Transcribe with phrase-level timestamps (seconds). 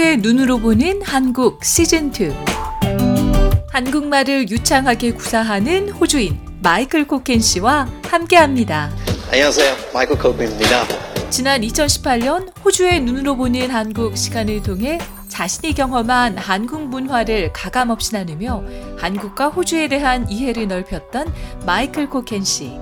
[0.00, 2.34] 호주의 눈으로 보는 한국 시즌2.
[3.68, 8.90] 한국말을 유창하게 구사하는 호주인 마이클 코켄 씨와 함께 합니다.
[9.30, 9.76] 안녕하세요.
[9.92, 10.86] 마이클 코크입니다.
[11.28, 18.64] 지난 2018년 호주의 눈으로 보는 한국 시간을 통해 자신이 경험한 한국 문화를 가감없이 나누며
[18.96, 21.30] 한국과 호주에 대한 이해를 넓혔던
[21.66, 22.78] 마이클 코켄 씨.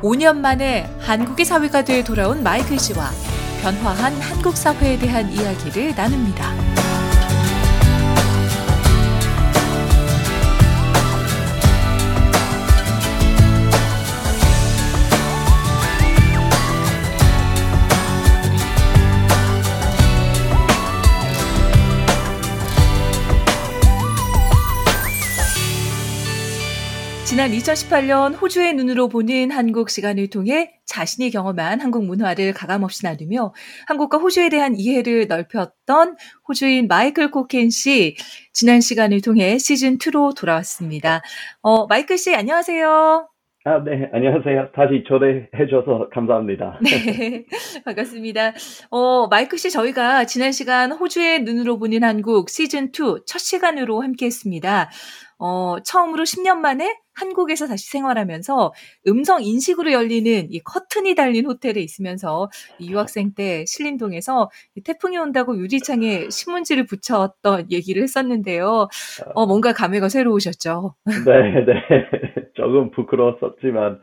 [0.00, 3.10] 5년 만에 한국의 사회가 돼 돌아온 마이클 씨와
[3.62, 6.95] 변화한 한국 사회에 대한 이야기를 나눕니다.
[27.56, 33.54] 2018년 호주의 눈으로 보는 한국 시간을 통해 자신이 경험한 한국 문화를 가감없이 나누며
[33.86, 38.16] 한국과 호주에 대한 이해를 넓혔던 호주인 마이클 코켄 씨
[38.52, 41.22] 지난 시간을 통해 시즌 2로 돌아왔습니다.
[41.62, 43.28] 어, 마이클 씨 안녕하세요.
[43.68, 44.70] 아, 네, 안녕하세요.
[44.76, 46.78] 다시 초대해줘서 감사합니다.
[46.84, 47.44] 네,
[47.84, 48.52] 반갑습니다.
[48.90, 54.88] 어, 마이클 씨, 저희가 지난 시간 호주의 눈으로 보는 한국 시즌2 첫 시간으로 함께 했습니다.
[55.38, 58.72] 어, 처음으로 10년 만에 한국에서 다시 생활하면서
[59.08, 64.50] 음성 인식으로 열리는 이 커튼이 달린 호텔에 있으면서 이 유학생 때 신림동에서
[64.84, 68.88] 태풍이 온다고 유리창에 신문지를 붙였던 얘기를 했었는데요.
[69.34, 70.94] 어, 뭔가 감회가 새로우셨죠?
[71.04, 71.74] 네, 네.
[72.54, 74.00] 조금 부끄러웠었지만,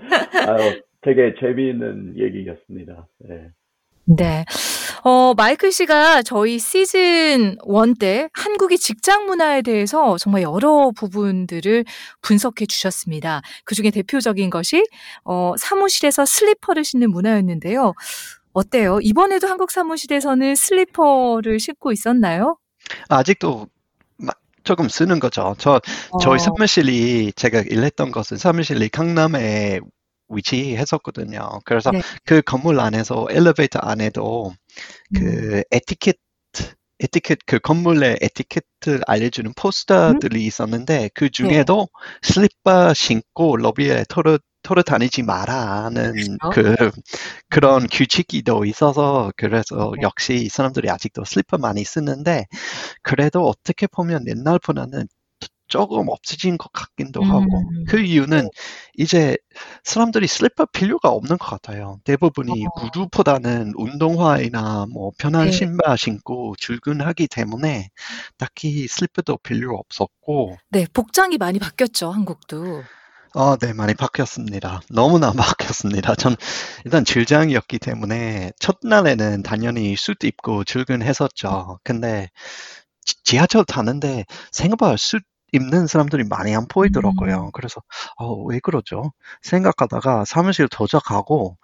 [0.48, 3.08] 아유, 되게 재미있는 얘기였습니다.
[3.20, 3.50] 네.
[4.06, 4.46] 네.
[5.04, 11.86] 어, 마이클 씨가 저희 시즌 1때 한국의 직장 문화에 대해서 정말 여러 부분들을
[12.22, 13.42] 분석해 주셨습니다.
[13.66, 14.84] 그 중에 대표적인 것이,
[15.24, 17.94] 어, 사무실에서 슬리퍼를 신는 문화였는데요.
[18.54, 19.00] 어때요?
[19.02, 22.58] 이번에도 한국 사무실에서는 슬리퍼를 신고 있었나요?
[23.10, 23.68] 아직도
[24.64, 25.56] 조금 쓰는 거죠.
[25.58, 25.82] 저,
[26.22, 26.38] 저희 어.
[26.38, 29.80] 사무실이 제가 일했던 곳은 사무실이 강남에
[30.36, 31.60] 위치했었거든요.
[31.66, 32.02] 그래서 네.
[32.26, 34.54] 그 건물 안에서 엘리베이터 안에도
[35.16, 35.20] 음.
[35.20, 36.18] 그 에티켓
[37.00, 41.90] 에티켓 그 건물의 에티켓을 알려주는 포스터들이 있었는데 그 중에도
[42.22, 46.14] 슬리퍼 신고 로비에 털어 털어 다니지 마라는
[46.54, 46.92] 그
[47.50, 50.02] 그런 규칙이 더 있어서 그래서 네.
[50.04, 52.46] 역시 사람들이 아직도 슬리퍼 많이 쓰는데
[53.02, 55.08] 그래도 어떻게 보면 옛날보다는
[55.74, 57.84] 조금 없어진 것 같기도 하고 음.
[57.88, 58.48] 그 이유는
[58.96, 59.36] 이제
[59.84, 62.00] 사람들이 슬리퍼 필요가 없는 것 같아요.
[62.04, 62.70] 대부분이 어.
[62.80, 65.52] 구두보다는 운동화이나 뭐 편한 네.
[65.52, 67.90] 신발 신고 출근하기 때문에
[68.38, 72.84] 딱히 슬리퍼도 필요 없었고 네, 복장이 많이 바뀌었죠, 한국도.
[73.36, 74.82] 어, 네, 많이 바뀌었습니다.
[74.92, 76.14] 너무나 바뀌었습니다.
[76.16, 76.36] 전
[76.86, 81.80] 일단 직장이었기 때문에 첫날에는 당연히 수트 입고 출근했었죠.
[81.84, 82.30] 근데
[83.06, 85.24] 지- 지하철 타는데 생각보다 수트
[85.54, 87.46] 입는 사람들이 많이 안 보이더라고요.
[87.46, 87.52] 음.
[87.54, 87.82] 그래서
[88.18, 89.14] 어, 왜 그러죠?
[89.44, 91.58] 생각하다가 사무실 도착하고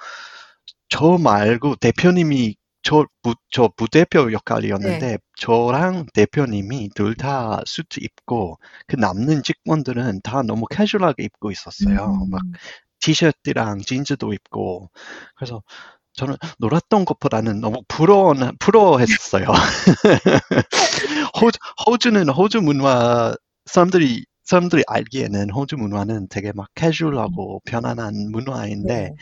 [0.90, 8.58] 저 말고 대표님이 저, 부, 저 부대표 역할이었는데 저랑 대표님이 둘 다 수트 입고
[8.88, 12.06] 그 남는 직원들은 다 너무 캐주얼하게 입고 있었어요.
[12.24, 12.30] 음.
[12.32, 12.42] 막
[13.02, 14.90] 티셔츠랑 진즈도 입고
[15.36, 15.62] 그래서
[16.14, 19.46] 저는 놀았던 것보다는 너무 부러워 부러워했었어요.
[21.42, 23.34] 호주, 호주는 호주 문화
[23.72, 29.16] 사람들이 사람들이 알기에는 호주 문화는 되게 막 캐주얼하고 편안한 문화인데 네.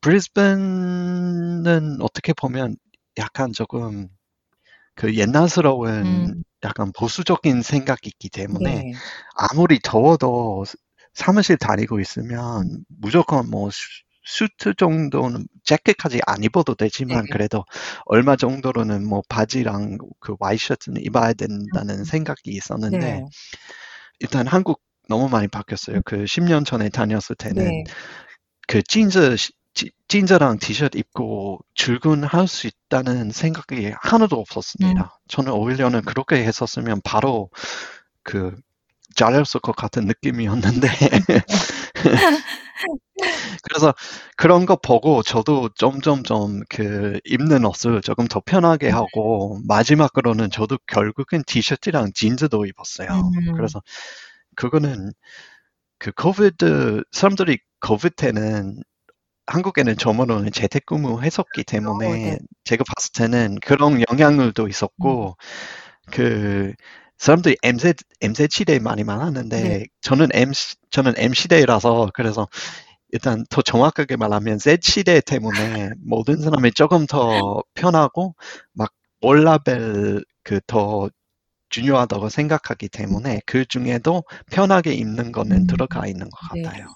[0.00, 2.76] 브리스번은 어떻게 보면
[3.16, 4.08] 약간 조금
[4.94, 6.42] 그 옛날스러운 음.
[6.62, 8.92] 약간 보수적인 생각이 있기 때문에 네.
[9.34, 10.64] 아무리 더워도
[11.14, 13.70] 사무실 다니고 있으면 무조건 뭐
[14.28, 17.30] 수- 수트 정도는 재킷까지 안 입어도 되지만 네.
[17.32, 17.64] 그래도
[18.04, 23.24] 얼마 정도로는 뭐 바지랑 그 와이셔츠는 입어야 된다는 생각이 있었는데 네.
[24.20, 26.02] 일단 한국 너무 많이 바뀌었어요.
[26.04, 27.84] 그 10년 전에 다녔을 때는 네.
[28.66, 29.36] 그 진저
[29.74, 35.20] 지- 진저랑 티셔츠 입고 출근할 수 있다는 생각이 하나도 없었습니다.
[35.28, 37.50] 저는 오히려는 그렇게 했었으면 바로
[38.22, 38.54] 그
[39.14, 40.88] 잘렸을 것 같은 느낌이었는데
[43.62, 43.94] 그래서
[44.36, 51.42] 그런 거 보고 저도 점점 좀그 입는 옷을 조금 더 편하게 하고 마지막으로는 저도 결국은
[51.46, 53.08] 티셔츠랑 진즈도 입었어요.
[53.10, 53.54] 음.
[53.54, 53.82] 그래서
[54.56, 55.12] 그거는
[55.98, 58.82] 그 코비드 사람들이 코비드 때는
[59.46, 62.38] 한국에는 저번에는 재택근무 했었기 때문에 어, 네.
[62.64, 65.36] 제가 봤을 때는 그런 영향을도 있었고
[66.12, 66.72] 그
[67.18, 69.84] 사람들이 M세 M세 시대 많이 말하는데 네.
[70.00, 72.48] 저는 M 시- 저는 M 시대라서 그래서
[73.10, 78.34] 일단 더 정확하게 말하면 Z 시대 때문에 모든 사람이 조금 더 편하고
[78.72, 81.08] 막 올라벨 그 더
[81.70, 85.66] 중요하다고 생각하기 때문에 그 중에도 편하게 입는 거는 음.
[85.66, 86.62] 들어가 있는 것 네.
[86.62, 86.86] 같아요.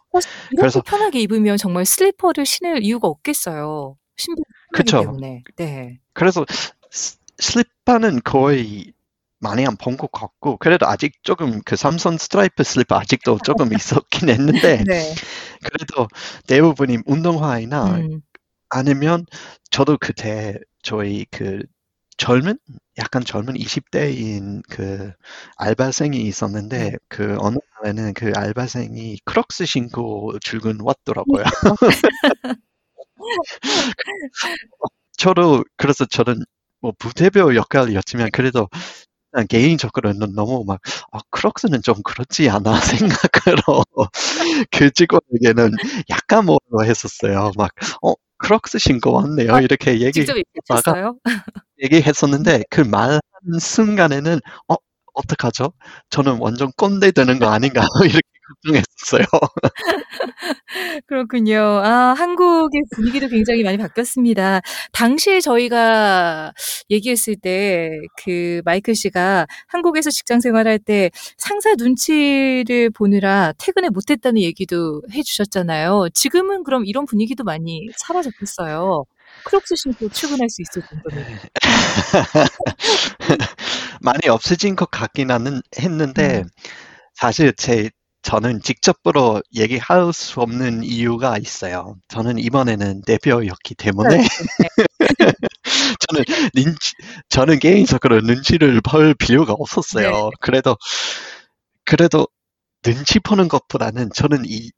[0.56, 3.96] 그래서 편하게 입으면 정말 슬리퍼를 신을 이유가 없겠어요.
[4.72, 5.00] 그쵸.
[5.02, 5.42] 때문에.
[5.56, 6.00] 네.
[6.14, 6.46] 그래서
[6.90, 8.92] 스- 슬리퍼는 거의
[9.43, 14.29] 많이 안 본 것 같고 그래도 아직 조금 그 삼선 스트라이프 슬리퍼 아직도 조금 있었긴
[14.31, 15.15] 했는데 네.
[15.65, 16.09] 그래도
[16.47, 18.21] 대부분이 운동화이나 음.
[18.71, 19.27] 아니면
[19.71, 21.62] 저도 그때 저희 그
[22.19, 22.59] 젊은
[22.99, 25.12] 약간 젊은 20대인 그
[25.56, 26.97] 알바생이 있었는데 네.
[27.09, 31.44] 그 어느 날에는 그 알바생이 크록스 신고 출근 왔더라고요.
[35.17, 36.43] 저도 그래서 저는
[36.81, 38.69] 뭐 부대표 역할이었지만 그래도
[39.49, 40.81] 개인적으로는 너무 막
[41.12, 43.84] 아, 크록스는 좀 그렇지 않아 생각으로
[44.70, 45.73] 그 직원에게는
[46.11, 47.52] 약간 뭐라고 했었어요.
[47.56, 49.55] 막 어, 크록스 신고 왔네요.
[49.55, 51.17] 아, 이렇게 얘기 직접 얘기하셨어요?
[51.82, 53.20] 얘기했었는데 그 말하는
[53.61, 54.76] 순간에는 어
[55.14, 55.73] 어떡하죠?
[56.11, 59.25] 저는 완전 꼰대 되는 거 아닌가 이렇게 걱정했었어요.
[61.06, 61.61] 그렇군요.
[61.61, 64.61] 아, 한국의 분위기도 굉장히 많이 바뀌었습니다.
[64.93, 66.53] 당시에 저희가
[66.91, 67.91] 얘기했을 때
[68.25, 76.09] 그 마이클 씨가 한국에서 직장 생활할 때 상사 눈치를 보느라 퇴근을 못했다는 얘기도 해주셨잖아요.
[76.15, 79.05] 지금은 그럼 이런 분위기도 많이 사라졌겠어요.
[79.44, 81.39] 크록스 신고 출근할 수 있을 정도면.
[84.03, 86.49] 많이 없어진 것 같긴 하는 했는데 음.
[87.15, 87.91] 사실 제
[88.22, 91.96] 저는 직접으로 얘기할 수 없는 이유가 있어요.
[92.08, 94.24] 저는 이번에는 대표였기 때문에 네.
[96.08, 96.24] 저는
[96.54, 96.92] 눈치,
[97.28, 100.10] 저는 개인적으로 눈치를 볼 필요가 없었어요.
[100.10, 100.30] 네.
[100.40, 100.76] 그래도
[101.84, 102.28] 그래도
[102.82, 104.70] 눈치 보는 것보다는 저는 이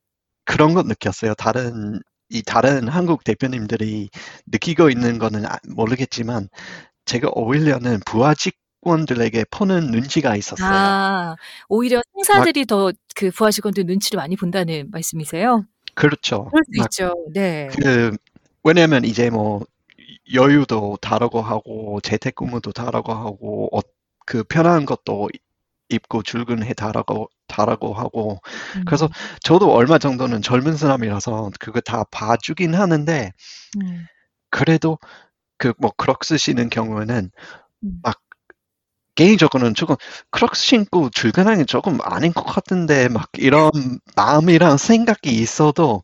[0.45, 1.35] 그런 것 느꼈어요.
[1.35, 2.01] 다른
[2.31, 4.09] 이 다른 한국 대표님들이
[4.47, 6.49] 느끼고 있는 거는 아- 모르겠지만
[7.05, 8.57] 제가 오히려는 부하 직
[8.87, 10.69] 원들에게 보는 눈치가 있었어요.
[10.69, 11.37] 아,
[11.69, 15.65] 오히려 상사들이 더 그 부하 직원들 눈치를 많이 본다는 말씀이세요?
[15.95, 16.47] 그렇죠.
[16.47, 17.15] 그럴 수막 있죠.
[17.33, 17.69] 네.
[17.81, 18.17] 그
[18.65, 19.65] 왜냐면 이제 뭐
[20.33, 23.81] 여유도 다르고 하고 재택근무도 다르고 하고 어,
[24.27, 25.29] 그 편한 것도
[25.91, 28.41] 입고 출근해 다르고 다르고 하고
[28.87, 29.11] 그래서 음,
[29.43, 33.33] 저도 얼마 정도는 젊은 사람이라서 그거 다 봐주긴 하는데
[33.81, 34.07] 음,
[34.51, 34.99] 그래도
[35.59, 37.31] 그 뭐 크록스 신는 경우에는
[37.85, 38.01] 음.
[38.03, 38.21] 막
[39.15, 39.97] 개인적으로는 조금
[40.31, 43.71] 크록스 신고 출근하는 게 조금 아닌 것 같은데 막 이런
[44.17, 46.03] 마음이랑 생각이 있어도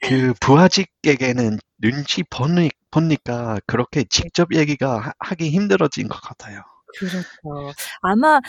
[0.00, 6.62] 그 부하직원에게는 눈치 보니, 보니까 그렇게 직접 얘기가 하- 하기 힘들어진 것 같아요.
[6.98, 7.72] 그렇죠.
[8.02, 8.40] 아마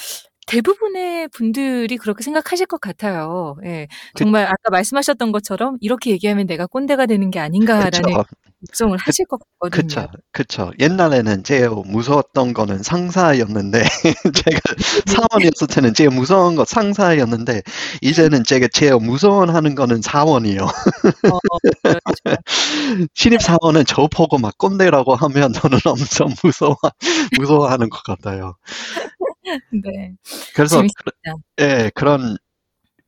[0.50, 3.56] 대부분의 분들이 그렇게 생각하실 것 같아요.
[3.66, 3.88] 예.
[4.13, 8.24] 그, 정말 아까 말씀하셨던 것처럼 이렇게 얘기하면 내가 꼰대가 되는 게 아닌가라는.
[8.68, 9.88] 걱정을 그, 하실 것 같거든요.
[9.88, 10.07] 그쵸.
[10.31, 10.72] 그쵸.
[10.80, 13.84] 옛날에는 제일 무서웠던 거는 상사였는데,
[14.44, 15.13] 제가 네.
[15.13, 17.62] 사원이었을 때는 제일 무서운 거 상사였는데,
[18.01, 20.63] 이제는 제가 제일 무서워하는 거는 사원이요.
[20.63, 21.40] 어,
[21.84, 22.42] 그렇죠.
[23.13, 26.75] 신입 사원은 저 보고 막 꼰대라고 하면 저는 엄청 무서워,
[27.40, 28.56] 무서워하는 것 같아요.
[29.86, 30.16] 네.
[30.56, 31.12] 그래서, 그-.
[31.62, 32.38] 예, 그런,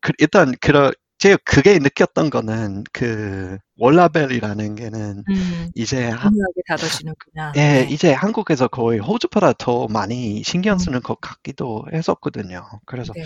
[0.01, 7.53] 그, 일단, 그런, 제가 그게 느꼈던 거는, 그, 월라벨이라는 게는, 음, 이제, 하, 중요하게 다뤄지는구나.
[7.57, 7.87] 예, 네.
[7.91, 12.67] 이제 한국에서 거의 호주보다 더 많이 신경 음, 쓰는 것 같기도 했었거든요.
[12.85, 13.23] 그래서 네.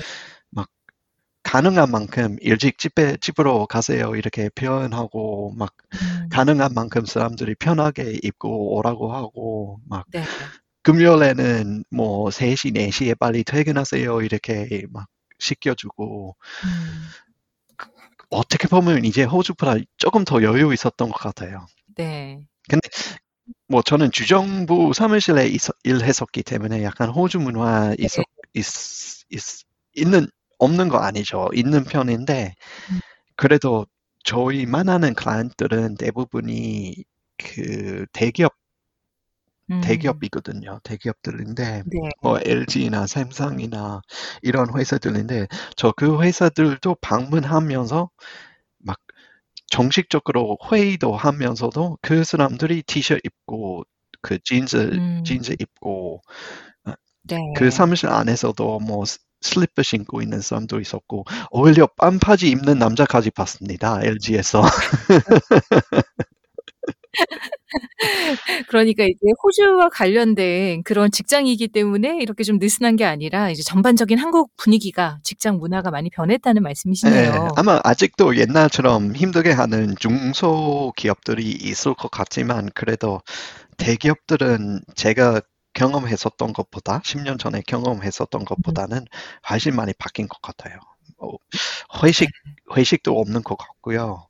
[0.51, 0.69] 막,
[1.43, 4.15] 가능한 만큼 일찍 집에, 집으로 가세요.
[4.15, 10.23] 이렇게 표현하고, 막, 음, 가능한 만큼 사람들이 편하게 입고 오라고 하고, 막, 네.
[10.85, 14.21] 금요일에는 뭐 3시, 4시에 빨리 퇴근하세요.
[14.21, 15.07] 이렇게 막
[15.39, 17.87] 시켜주고, 음,
[18.29, 21.65] 어떻게 보면 이제 호주보다 조금 더 여유 있었던 것 같아요.
[21.95, 22.39] 네.
[22.69, 22.87] 근데
[23.67, 28.05] 뭐 저는 주정부 사무실에 있, 일했었기 때문에 약간 호주 문화 네.
[28.53, 28.63] 있,
[29.31, 29.43] 있,
[29.95, 30.27] 있는,
[30.59, 31.49] 없는 거 아니죠.
[31.55, 32.53] 있는 편인데,
[32.91, 32.99] 음,
[33.35, 33.87] 그래도
[34.23, 37.03] 저희만 하는 클라이언트들은 대부분이
[37.37, 38.53] 그 대기업,
[39.69, 40.79] 음, 대기업이거든요.
[40.83, 42.09] 대기업들인데, 네.
[42.21, 44.01] 뭐 LG나 삼성이나
[44.41, 48.09] 이런 회사들인데, 저 그 회사들도 방문하면서
[48.79, 48.99] 막
[49.67, 53.83] 정식적으로 회의도 하면서도 그 사람들이 티셔츠 입고
[54.21, 56.21] 그 진즈 음, 진즈 입고
[56.85, 56.93] 어,
[57.23, 57.37] 네.
[57.53, 64.01] 그 사무실 안에서도 뭐 스- 슬리퍼 신고 있는 사람도 있었고 오히려 반바지 입는 남자까지 봤습니다.
[64.03, 64.63] LG에서.
[68.67, 74.51] 그러니까 이제 호주와 관련된 그런 직장이기 때문에 이렇게 좀 느슨한 게 아니라 이제 전반적인 한국
[74.57, 77.49] 분위기가 직장 문화가 많이 변했다는 예, 말씀이시네요.
[77.55, 83.21] 아마 아직도 옛날처럼 힘들게 하는 중소 기업들이 있을 것 같지만 그래도
[83.77, 85.41] 대기업들은 제가
[85.73, 89.05] 경험했었던 것보다 10년 전에 경험했었던 것보다는
[89.49, 90.79] 훨씬 많이 바뀐 것 같아요.
[91.17, 91.29] 어,
[92.03, 92.29] 회식
[92.75, 94.27] 회식도 없는 것 같고요.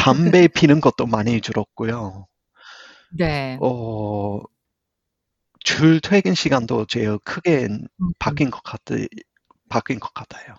[0.00, 2.26] 담배 피는 것도 많이 줄었고요.
[3.10, 3.58] 네.
[3.60, 4.40] 어,
[5.64, 7.86] 출퇴근 시간도 제일 크게 음.
[8.18, 8.80] 바뀐 것 같,
[9.68, 10.54] 바뀐 것 같아요.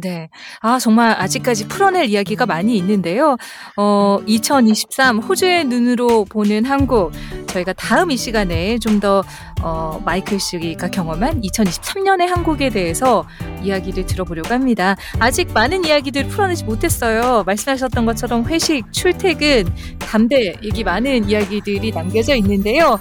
[0.00, 0.28] 네.
[0.60, 3.36] 아, 정말 아직까지 풀어낼 이야기가 많이 있는데요.
[3.76, 7.12] 어, 2023 호주의 눈으로 보는 한국.
[7.48, 9.22] 저희가 다음 이 시간에 좀 더,
[9.62, 13.26] 어, 마이클 씨가 경험한 2023년의 한국에 대해서
[13.62, 14.96] 이야기를 들어보려고 합니다.
[15.18, 17.42] 아직 많은 이야기들 풀어내지 못했어요.
[17.44, 23.00] 말씀하셨던 것처럼 회식, 출퇴근, 담배, 얘기 많은 이야기들이 남겨져 있는데요.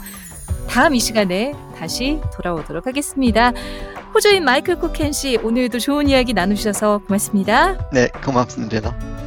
[0.69, 3.51] 다음 이 시간에 다시 돌아오도록 하겠습니다.
[4.13, 7.89] 호주인 마이클 쿠켄 씨, 오늘도 좋은 이야기 나누셔서 고맙습니다.
[7.91, 9.26] 네, 고맙습니다.